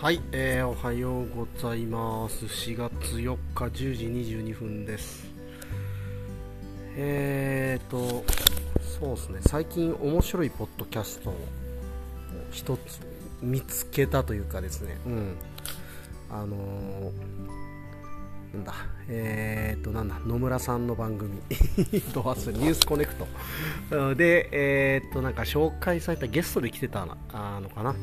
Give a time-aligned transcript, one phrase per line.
[0.00, 2.46] はい、えー、おはようございます。
[2.46, 5.26] 4月4日10時22分です。
[6.96, 8.24] えーと
[8.80, 9.40] そうですね。
[9.42, 11.34] 最近面白いポッドキャストを
[12.50, 13.00] 一つ
[13.42, 14.96] 見つけたというかですね。
[15.04, 15.36] うん。
[16.30, 18.72] あのー、なんだ。
[19.10, 20.18] えーとなんだ。
[20.20, 21.42] 野村さんの番組。
[22.14, 24.14] ドハスニュースコネクト。
[24.14, 27.16] でえーとなんか紹介されたゲストで来てたの
[27.68, 27.94] かな。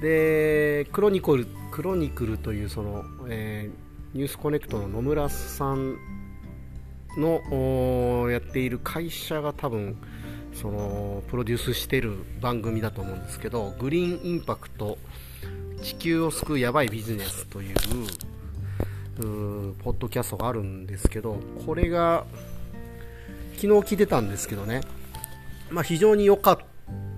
[0.00, 5.96] でクロニコルクロニクルというその、えー、ニュースコネクトの野村さん
[7.16, 9.96] のやっている会社が多分
[10.52, 14.98] そのプロデュースしている番組だと思うんですけどグリーンインパクト
[15.82, 17.74] 地球を救うやばいビジネスという
[19.82, 22.24] ポッドキャストがあるんですけどこれが
[23.56, 24.80] 昨日聞いてたんですけどね、
[25.70, 26.58] まあ、非常に良かっ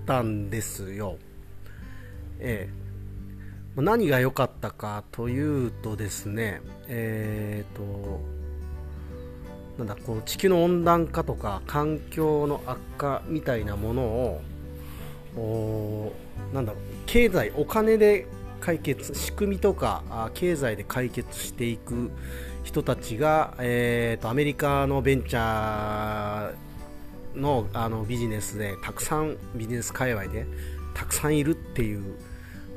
[0.05, 1.17] たんですよ。
[2.39, 8.21] えー、何が良かったかというとですね、えーと、
[9.77, 14.41] なんだこの地球の温暖化とか環境の悪化みたいなものを
[15.35, 16.13] お
[16.53, 18.27] なんだろう経済、お金で
[18.59, 22.11] 解決仕組みとか経済で解決していく
[22.63, 26.67] 人たちが、えーとアメリカのベンチャー
[27.37, 30.45] のあのビジネスでたくさんビジネス界隈で
[30.93, 32.15] たくさんいるっていう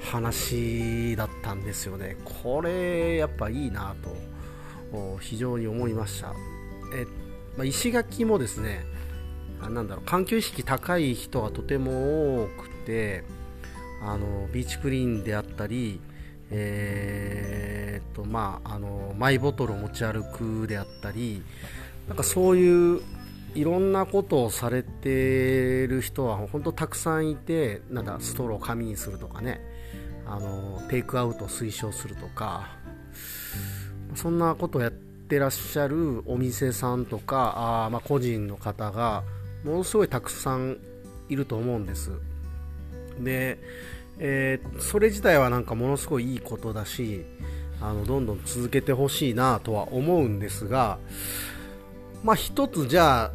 [0.00, 2.16] 話だったんですよね。
[2.24, 6.34] これやっぱいいなと非常に思いました。
[6.94, 7.06] え、
[7.56, 8.84] まあ、石垣もですね
[9.68, 13.24] なんだろう環境意識高い人がとても多くて
[14.02, 16.00] あのビーチクリーンであったり
[16.50, 21.42] えー、っとまああのマイボトルを持ち歩くであったり
[22.08, 23.02] なんかそういう
[23.54, 29.60] いろんなことをされてる人は本当たくさんいてなんだストローを紙にするとかね。
[30.26, 32.80] あのテイクアウトを推奨するとか。
[34.14, 39.22] そんなことをやってらっしゃるお店さんとかあ、まあ、個人の方が
[39.64, 40.78] ものすごいたくさん
[41.28, 42.10] いると思うんです。
[43.20, 43.58] で、
[44.18, 47.24] えー、それ自体はなんかものすごいいいことだし
[47.80, 50.98] あのどんどん続けてほしいなとは思うんですが
[52.22, 53.32] まあ一つじゃあ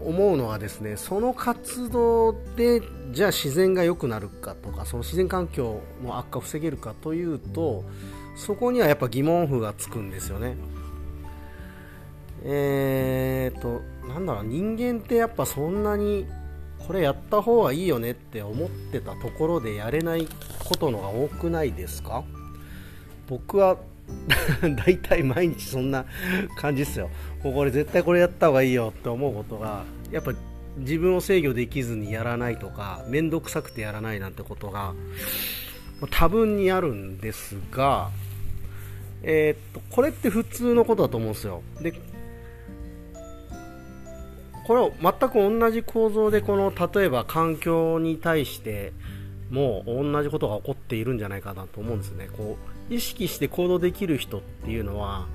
[0.00, 7.84] 思うのはですねその活動でじゃあ自然が良くなるかとかその自然環境の悪化を防げるかというと
[8.36, 10.56] そこにはやっぱ疑問符がつくんですよね。
[12.44, 16.26] えーとなんだろう人間ってやっぱそんなに
[16.86, 20.28] これやった方がいいよねって思ってたところでやれない
[20.64, 22.22] ことのが多くないですか？
[23.28, 23.78] 僕は
[24.84, 26.04] 大体毎日そんな
[26.56, 27.10] 感じですよ。
[27.42, 30.32] もうこれ絶対これやった方がいいよって思うことがやっぱ
[30.78, 34.94] 自分を制御できずにやらないとか面倒くさくてやらないなんてことが
[36.10, 38.10] 多分にあるんですが、
[39.22, 41.62] えー、っとこれって普通のことだと思うんですよ。
[41.80, 41.92] で
[44.66, 48.92] これは全く同じ構造でこの例えば環境に対して
[49.48, 52.28] も同じことが起こっているんじゃないかなと思うんですね。
[52.36, 55.26] こう意識して行動できる人っていうのは、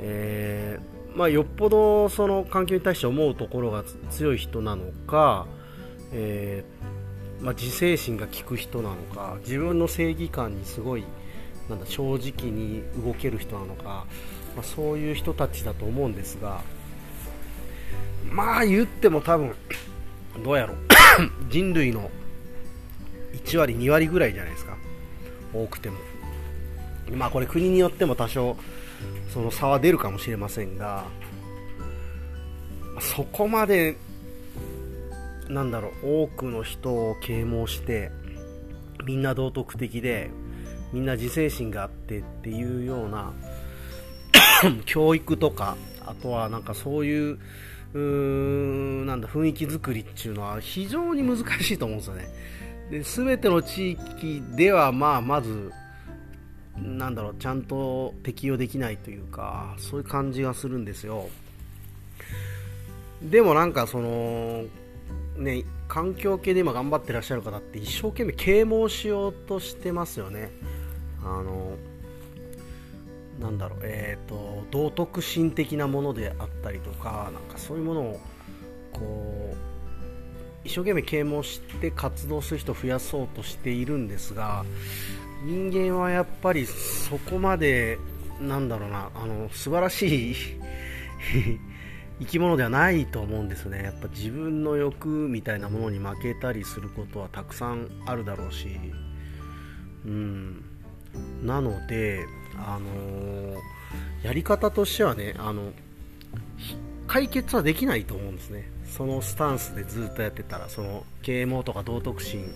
[0.00, 5.46] えーまあ、よっぽどその環境に対して思うところが強い人なのか、
[6.12, 11.04] えー、まあ、自制心が効く人なのか自分の正義感にすごい
[11.68, 14.06] なんだ正直に動ける人なのか、
[14.54, 16.62] まあ、そういう人たちだと思うんですが
[18.30, 19.54] まあ言っても多分
[20.42, 20.76] どうやろう。
[21.48, 22.10] 人類の
[23.34, 24.76] 1割2割ぐらいじゃないですか。
[25.52, 25.98] 多くても。
[27.12, 28.56] まあこれ国によっても多少
[29.32, 31.04] その差は出るかもしれませんが
[33.00, 33.96] そこまで
[35.48, 38.10] なんだろう多くの人を啓蒙して
[39.04, 40.30] みんな道徳的で
[40.92, 43.32] みんな自制心があってっていうような
[44.86, 45.76] 教育とか
[46.06, 47.38] あとはなんかそういう
[47.94, 52.28] うーなんだ雰囲気作りっていうのは非常に難しいと思うんですよね。
[52.90, 55.72] で全ての地域ではまあまず
[56.76, 61.28] なんだろうちゃんと適用できないというかそういう感じがするんですよ。
[63.22, 64.64] でもなんかその
[65.36, 70.50] ね環境系で今頑張ってらっしゃる方って一生懸命啓蒙しようとしてますよね。
[71.22, 71.76] あの
[73.40, 78.20] なんだろうえっ、ー、と道徳心的なものであったりとかなんかそういうものを
[78.92, 79.56] こう
[80.64, 84.64] 一生懸命啓蒙して活動する人を増やそうとしているんですが
[85.44, 87.98] 人間はやっぱりそこまで
[88.40, 90.34] なんだろうなあの素晴らしい
[92.20, 93.82] 生き物ではないと思うんですね。
[93.82, 98.68] やっぱ自分の欲みたいなものに負けたりすることはたくさんあるだろうし。
[100.06, 100.64] うん。
[101.42, 102.24] なので、
[102.56, 103.60] あの
[104.22, 105.72] やり方としてはねあの
[107.06, 108.70] 解決はできないと思うんですね。
[108.86, 112.54] そのスタンスでずっとやってたらその啓蒙とか道徳心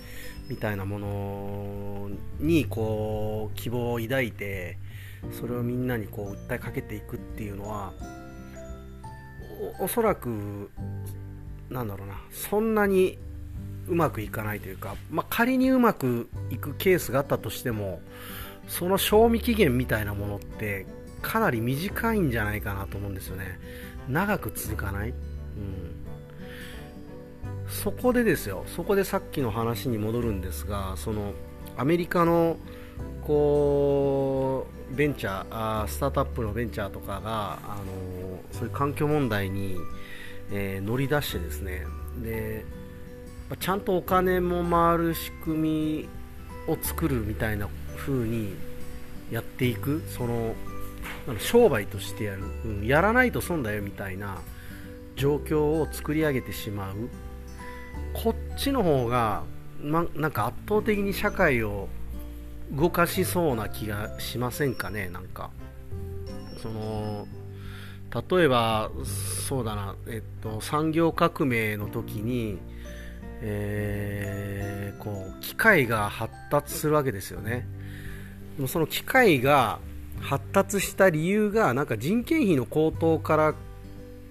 [0.49, 2.11] みたいなもの
[2.41, 4.79] にこう希望を抱いて
[5.39, 7.93] それをみんなにこう訴えかけていくっていうのは
[9.81, 10.71] おそらく
[11.69, 13.19] なんだろうなそんなに
[13.89, 18.01] うまくいかないというか、まあ、仮にうまくいくケースがあったとしても
[18.69, 20.87] その賞味期限みたいなものって
[21.23, 23.59] かなり短いんじゃないかなと思うんですよね。
[24.09, 25.15] 長く続かない、うん、
[27.69, 28.65] そこでですよ。
[28.67, 31.33] そこでさっきの話に戻るんですがその
[31.77, 32.57] アメリカの
[33.23, 39.77] こうベンチャーあスタートアップのベンチャーとかが、あのそういう環境問題に、
[40.51, 41.85] えー、乗り出してですね。
[42.23, 42.65] で
[43.61, 46.09] ちゃんとお金も回る仕組み
[46.67, 48.55] を作るみたいな風に
[49.31, 50.55] やっていくその
[51.39, 54.39] 商売としてやる、うん、やらないと損だよみたいな
[55.17, 56.95] 状況を作り上げてしまう。
[58.15, 59.43] こっちの方が、
[59.83, 61.89] ま、なんか圧倒的に社会を
[62.73, 65.51] 動かしそうな気がしませんかねなんか。
[66.63, 67.27] その
[68.31, 72.59] 例えばそうだな、えっと、産業革命の時に、
[73.43, 77.67] えー、こう機械が発達するわけですよね。
[78.57, 79.79] でもその機械が
[80.21, 83.55] 発達した理由がなんか人件費の高騰から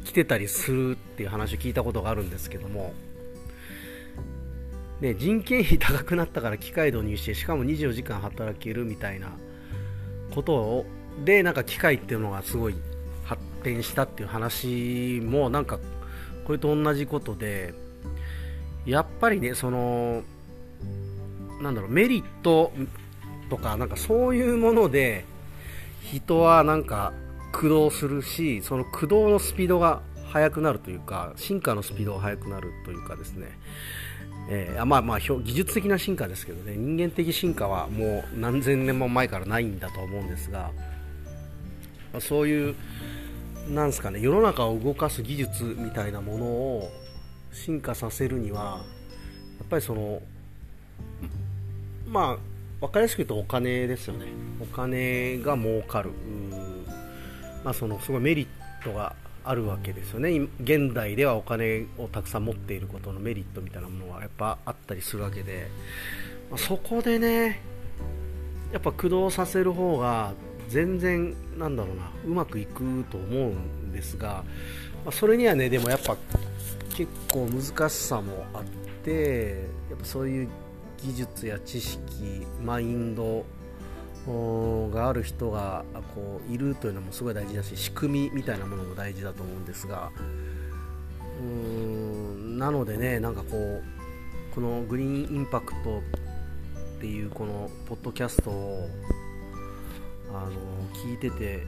[0.04, 2.94] 来てたりするっていう話を聞いたことがあるんですけども。
[5.01, 9.29] ね、人件費高くなったから機械導入してしかも24時間働けるみたいな
[10.33, 10.85] ことを
[11.23, 12.75] でなんか機械っていうのがすごい
[13.23, 15.79] 発展したっていう話もなんか
[16.45, 17.73] これと同じことで
[18.85, 20.23] やっぱりねその
[21.61, 22.71] なんだろうメリット
[23.49, 25.25] とかなんかそういうもので
[26.01, 27.13] 人はなんか
[27.51, 30.01] 駆動するしその駆動のスピードが
[30.31, 33.57] 速くなるというか進化のスピードが速くなるというかですね。
[34.49, 36.75] えー、まあまあ技術的な進化ですけどね。
[36.75, 40.71] 人間的進化はもう何千年も前からないんだと思うんですが、
[42.13, 42.75] まあ、そういう
[43.69, 46.91] なんすかね世の中を動かす技術みたいなものを
[47.51, 48.79] 進化させるには
[49.59, 50.21] やっぱりその
[52.07, 54.27] まあ分かりやすく言うとお金ですよね。
[54.61, 56.11] お金が儲かる。
[57.63, 58.47] まあそのすごいメリッ
[58.83, 59.15] トが
[59.49, 60.47] あるわけですよね。
[60.61, 65.67] 現代ではお金をたくさん持っていることのメリットみたいなものがやっぱあったりするわけで、
[66.49, 67.61] まあ、そこでね
[68.73, 70.33] やっぱ駆動させる方が
[70.67, 72.11] 全然なんだろうな。
[72.25, 74.44] うまくいくと思うんですが、
[75.05, 76.17] まあ、それにはねでもやっぱ
[76.94, 78.63] 結構難しさもあっ
[79.03, 80.49] てやっぱそういう
[80.97, 83.45] 技術や知識マインド
[84.94, 85.85] がある人が
[86.15, 90.12] こういるというのもすごい大事だし仕組みみたいなものも大事だと思うんですが
[91.41, 93.83] うーんなのでねなんかこう
[94.53, 96.00] このグリーンインパクト
[96.97, 98.89] っていうこのポッドキャストを
[100.33, 100.51] あの
[100.94, 101.63] 聞いてて、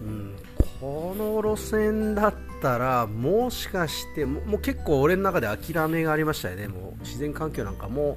[0.00, 0.36] うん、
[0.80, 6.68] この路線だったらもしかしてもう結構俺の中で諦めがありましたよね。
[6.68, 8.16] もう自然環境なんかも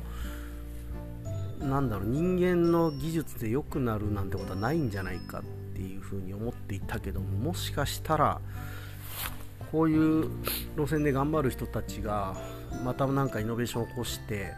[1.72, 8.42] なんだろう人間の技術で良くなるなんてことはないんじゃないかっていうふうに思っていたけどももしかしたら
[9.72, 10.30] こういう
[10.76, 12.36] 路線で頑張る人たちが
[12.84, 14.52] また何かイノベーションを起こして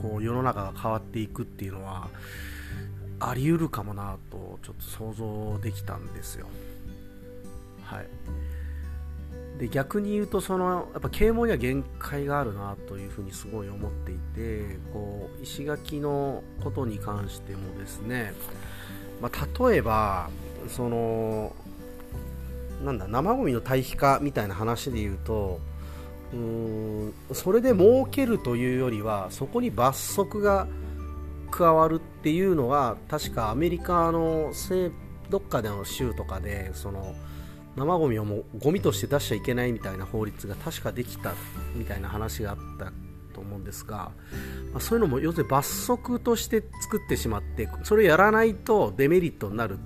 [0.00, 2.08] こう世の中が変わっていくっていうのは
[3.20, 6.46] あり得るかもなとちょっと想像できたんですよ。
[7.84, 8.06] はい
[9.58, 18.34] で逆に言うとそのやっぱ啓蒙には限界があるなというふうにすごい思っていてこう石垣のことに関してもですね、
[19.20, 20.28] まあ、例えば
[20.68, 21.54] その
[22.84, 25.58] なんだ生ゴミの堆肥化みたいな話で言うと
[26.34, 30.66] うーんそれで儲けるというよりはそこに罰則が
[31.50, 34.52] 加わるっていうのは確かアメリカの
[35.30, 37.14] どっかでの州とかでその
[37.76, 41.34] 生ゴミをもうゴミとして出しちゃいけないみたいな法律が確かできた
[41.74, 42.92] みたいな話があった
[43.34, 44.10] と思うんですが、
[44.72, 49.78] まあ、そういうのも要するに罰則として作ってしまってそれをやらないとデメリットになる。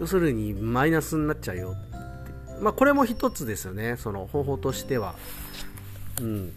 [0.00, 1.70] 要するにマイナスになっちゃうよ。
[1.70, 3.96] ってまあ、これも一つですよね。
[3.96, 5.14] その方法としては。
[6.20, 6.52] うん。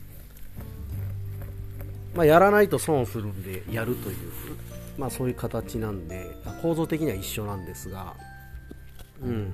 [2.16, 4.18] まあ、やらないと損するんでやるという、
[4.98, 8.16] まあ、そういう形なんで構造的には一緒なんですが、
[9.22, 9.54] うん、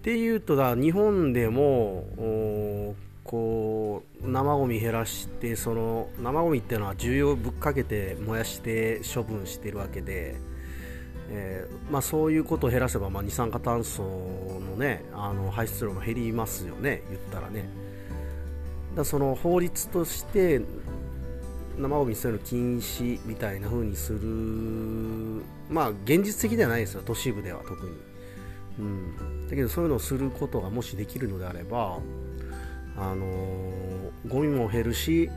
[0.00, 10.36] っていうとだ日本でもこう生ゴミ減らしてその生ゴミっていうのは重油をぶっかけて燃やして処分してるわけで、
[11.28, 17.68] えー、まあ、そういうことを減らせば、まあ、二酸化炭素の,、ね、あの排出量も減りますよね言ったらね。
[18.96, 20.62] だその法律として
[21.76, 27.92] 生ゴミ捨てるの禁止みたいな風にするまあ現実的ではないですよ都市部では特に、
[28.78, 31.98] うん、だけどそういうのをすることがもしできるのであれば
[32.96, 33.26] あの
[34.28, 35.30] ゴミも減るし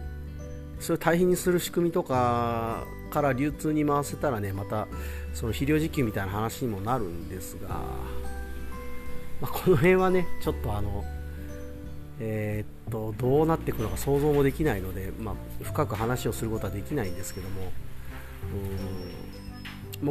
[0.79, 4.87] それを堆肥にする仕組みとかから流通に回せたらねまた
[5.33, 7.69] その肥料自給みたいな話にもなるんですが、
[9.39, 11.03] まあ、この辺はねちょっとあの
[12.19, 17.71] えー、っとどうなっていくのか想像もできないので、まあ、深く話をすることはできないんですけども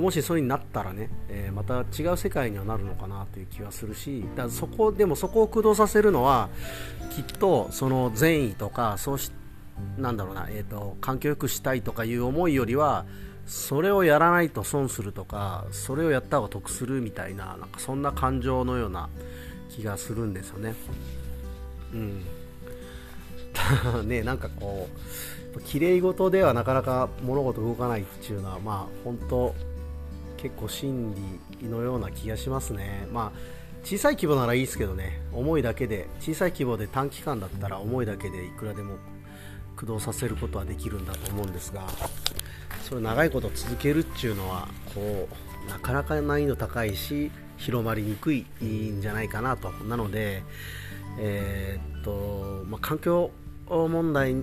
[0.00, 6.48] もしそういうになったらね、えー、また違う世界にはなるのかなという気はするしだそこでもそこを駆動させるのは
[7.10, 9.30] きっとその善意とかそうし
[9.98, 13.04] なんだろうな、えーと、環境よくしたいとかいう思いよりは
[13.46, 19.08] それをやらないと損するとかそれをやった方が得するみたいななんかそんな感情のような
[19.70, 20.74] 気がするんですよね。
[21.92, 22.24] うん
[24.08, 24.88] ねなんかこ
[25.56, 29.54] う綺麗事ではなかなか物事動かないっていうのはまあ本当
[30.42, 31.14] 結構真
[31.60, 33.06] 理のような気がしますね。
[33.12, 38.96] まあ小さい規模ならいいですけどね、思いだけで、小さい規模で短期間だったら思いだけでいくらでも
[39.74, 41.86] 駆動させることはできるんだと思うんですが、
[42.82, 45.28] それ長いこと続けるっていうのは、こ
[45.66, 49.70] う、なかなか難易度高いし、広まりにくいんじゃないかなと。
[49.84, 50.44] なので、
[51.18, 53.30] えー、っと、まあ、環境
[53.68, 54.36] 問題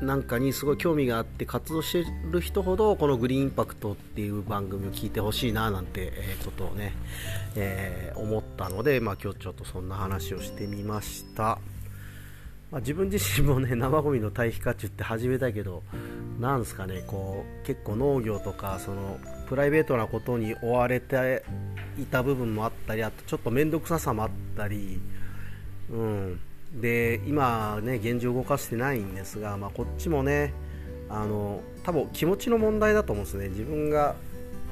[0.00, 6.12] なんかにすごい興味があって活動してる人ほどこのグリーンインパクトっていう番組を聞いてほしいななんて
[6.44, 6.92] ことをね、
[7.54, 11.58] えー、思ったので、まあ、今日ちょっとそんな話をしてみました、
[12.70, 15.82] まあ、自分自身もね 生ゴミの堆肥化中って始めたけど
[16.40, 21.44] なんすかねこう結構農業とかそのプライベートなことに追われて
[21.98, 25.00] いた部分もあったりあとちょっと面倒くささもあったり
[25.90, 26.40] うん。
[26.80, 30.52] で今ね現状動かしてないんですが、まあ、こっちもね
[31.08, 33.48] あの多分気持ちの問題だと思うんですね。
[33.48, 34.16] 自分が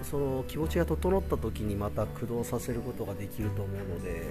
[0.02, 4.22] その気持ちが整った時にまた駆動させることができると思うので、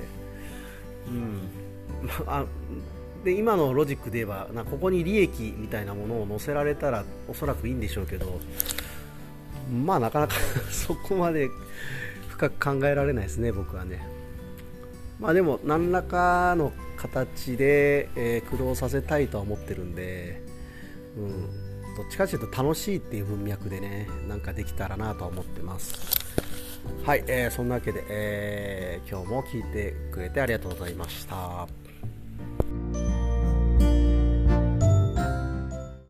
[1.07, 1.39] うん。
[2.25, 2.45] まあ、
[3.23, 8.39] で今のロジックで言えばなここに利益みたいなものを載せられたらおそらくいいんでしょうけど
[9.85, 10.35] まあなかなか
[10.71, 11.49] そこまで
[12.29, 14.20] 深く考えられないですね僕はね。
[15.21, 20.41] まあでも何らかの形で、えー、駆動させたいとは思ってるんで、
[21.15, 26.19] うん、どっちかというと楽しいっていう文脈でねなんかできたらなとは思ってます。
[27.05, 31.67] はい、えー、そんなわけで、えー、今日も聞いてくれてありがとうございました。